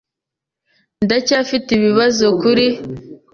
[1.05, 2.65] Ndacyafite ibibazo kuri.